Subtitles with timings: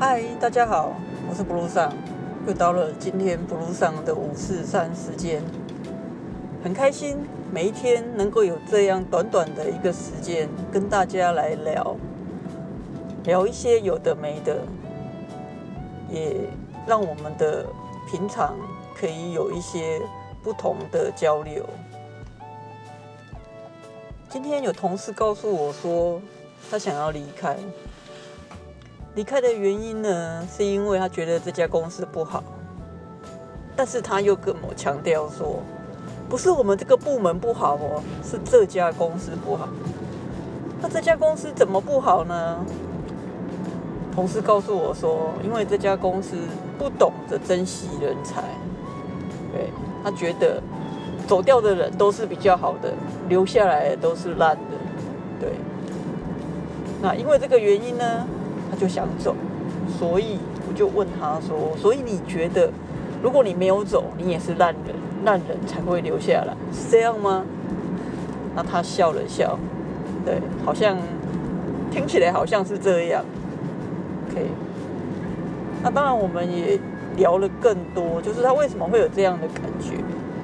[0.00, 0.94] 嗨，大家好，
[1.28, 1.92] 我是布鲁桑，
[2.46, 5.42] 又到了今天布鲁桑的五四三时间，
[6.64, 7.18] 很开心
[7.52, 11.94] 每一天能够有这样短短的一个时间跟大家来聊，
[13.24, 14.62] 聊一些有的没的，
[16.08, 16.34] 也
[16.86, 17.66] 让我们的
[18.10, 18.56] 平常
[18.98, 20.00] 可以有一些
[20.42, 21.62] 不同的交流。
[24.30, 26.22] 今天有同事告诉我说，
[26.70, 27.54] 他想要离开。
[29.16, 32.44] 离开的原因呢，是因为他觉得这家公司不好，
[33.74, 35.60] 但是他又跟我强调说，
[36.28, 39.68] 不是我们这个部门不好哦，是这家公司不好。
[40.80, 42.64] 那这家公司怎么不好呢？
[44.14, 46.36] 同事告诉我说，因为这家公司
[46.78, 48.42] 不懂得珍惜人才，
[49.52, 49.70] 对
[50.04, 50.62] 他觉得
[51.26, 52.92] 走掉的人都是比较好的，
[53.28, 54.62] 留下来都是烂的，
[55.40, 55.50] 对。
[57.02, 58.24] 那因为这个原因呢？
[58.70, 59.34] 他就想走，
[59.98, 60.38] 所以
[60.68, 62.70] 我就问他说：“所以你觉得，
[63.22, 64.94] 如果你没有走，你也是烂人，
[65.24, 67.44] 烂人才会留下来，是这样吗？”
[68.54, 69.58] 那他笑了笑，
[70.24, 70.96] 对，好像
[71.90, 73.24] 听起来好像是这样。
[74.28, 74.46] OK，
[75.82, 76.78] 那当然我们也
[77.16, 79.94] 聊了更多，就是他为什么会有这样的感觉。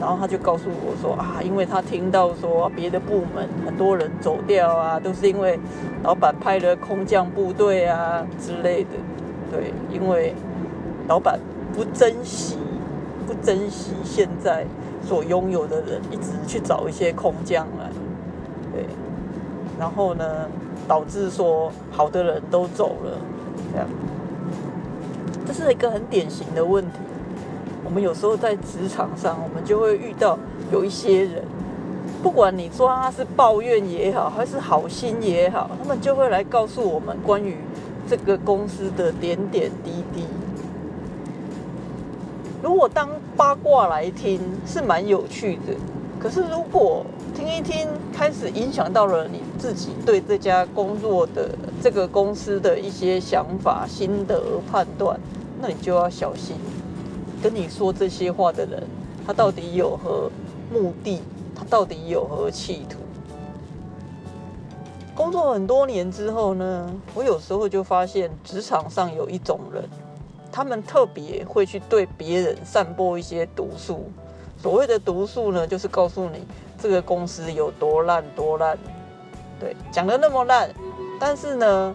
[0.00, 5.60] 然后他就告诉我说啊，因为他听到说别的部门很多人走掉啊，都是因为
[6.02, 8.90] 老板派了空降部队啊之类的。
[9.52, 10.34] 对，因为
[11.06, 11.38] 老板
[11.74, 12.56] 不珍惜，
[13.26, 14.64] 不珍惜现在
[15.02, 17.90] 所拥有的人，一直去找一些空降来。
[18.72, 18.86] 对，
[19.78, 20.24] 然后呢，
[20.88, 23.18] 导致说好的人都走了，
[23.72, 23.86] 这样，
[25.46, 26.98] 这是一个很典型的问题。
[27.90, 30.38] 我们有时候在职场上，我们就会遇到
[30.70, 31.42] 有一些人，
[32.22, 37.56] 不管你说他是抱怨也好，还是好心也好，他们就会来告诉我们关于
[38.08, 40.24] 这个公司的点点滴滴。
[42.62, 45.74] 如果当八卦来听是蛮有趣的，
[46.20, 47.04] 可是如果
[47.34, 51.50] 听一听，开始影响到了你自己对这家工作的
[51.82, 55.18] 这个公司的一些想法、心得、判断，
[55.60, 56.54] 那你就要小心。
[57.42, 58.82] 跟你说这些话的人，
[59.26, 60.30] 他到底有何
[60.70, 61.22] 目的？
[61.54, 62.98] 他到底有何企图？
[65.14, 69.84] 工作很多年之后呢，我有时候就发现，职场上有一种人，
[70.52, 74.10] 他们特别会去对别人散播一些毒素。
[74.56, 76.46] 所谓的毒素呢，就是告诉你
[76.80, 78.78] 这个公司有多烂多烂。
[79.58, 80.70] 对，讲的那么烂，
[81.18, 81.94] 但是呢，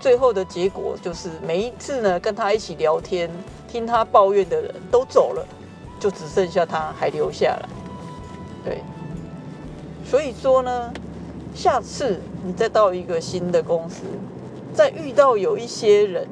[0.00, 3.30] 最后的结果就是每一次呢，跟他一起聊天。
[3.74, 5.44] 听他抱怨的人都走了，
[5.98, 7.68] 就只剩下他还留下来。
[8.64, 8.80] 对，
[10.04, 10.92] 所以说呢，
[11.56, 14.04] 下次你再到一个新的公司，
[14.72, 16.24] 再遇到有一些人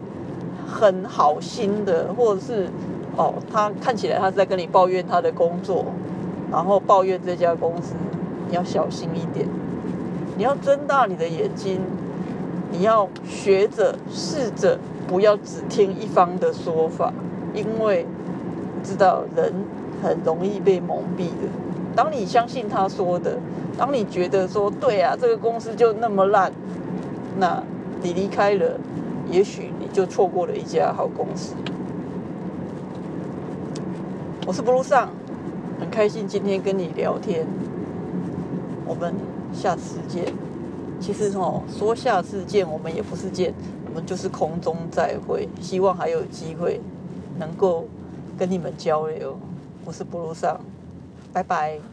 [0.64, 2.69] 很好心的，或者是
[3.16, 5.86] 哦，他看起来他在跟你抱怨他的工作，
[6.48, 7.94] 然后抱怨这家公司，
[8.48, 9.48] 你要小心一点，
[10.36, 11.81] 你要睁大你的眼睛，
[12.70, 17.12] 你要学着试着不要只听一方的说法。
[17.54, 18.06] 因为
[18.82, 19.52] 知道人
[20.02, 21.48] 很容易被蒙蔽的。
[21.94, 23.38] 当你相信他说的，
[23.76, 26.50] 当你觉得说对啊，这个公司就那么烂，
[27.38, 27.62] 那
[28.02, 28.78] 你离开了，
[29.30, 31.54] 也许你就错过了一家好公司。
[34.46, 35.10] 我是布鲁上，
[35.78, 37.46] 很开心今天跟你聊天。
[38.86, 39.14] 我们
[39.52, 40.24] 下次见。
[40.98, 43.52] 其实哦，说下次见，我们也不是见，
[43.86, 45.48] 我们就是空中再会。
[45.60, 46.80] 希望还有机会。
[47.38, 47.88] 能够
[48.37, 49.38] 跟你们交流，
[49.84, 50.60] 我是布鲁萨，
[51.32, 51.91] 拜拜。